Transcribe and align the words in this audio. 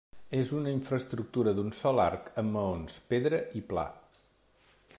És 0.35 0.51
una 0.59 0.71
infraestructura 0.75 1.53
d'un 1.59 1.69
sol 1.79 2.01
arc 2.05 2.31
amb 2.43 2.55
maons, 2.57 2.97
pedra 3.13 3.43
i 3.61 3.65
pla. 3.73 3.85